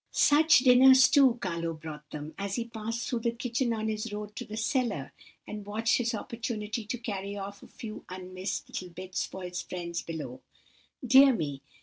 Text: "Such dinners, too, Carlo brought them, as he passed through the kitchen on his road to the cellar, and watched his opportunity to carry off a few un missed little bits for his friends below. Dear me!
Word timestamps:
"Such 0.09 0.57
dinners, 0.61 1.07
too, 1.09 1.35
Carlo 1.39 1.73
brought 1.75 2.09
them, 2.09 2.33
as 2.35 2.55
he 2.55 2.65
passed 2.65 3.07
through 3.07 3.19
the 3.19 3.33
kitchen 3.33 3.71
on 3.71 3.87
his 3.87 4.11
road 4.11 4.35
to 4.37 4.45
the 4.45 4.57
cellar, 4.57 5.13
and 5.45 5.63
watched 5.63 5.99
his 5.99 6.15
opportunity 6.15 6.87
to 6.87 6.97
carry 6.97 7.37
off 7.37 7.61
a 7.61 7.67
few 7.67 8.03
un 8.09 8.33
missed 8.33 8.67
little 8.67 8.89
bits 8.89 9.27
for 9.27 9.43
his 9.43 9.61
friends 9.61 10.01
below. 10.01 10.41
Dear 11.05 11.35
me! 11.35 11.61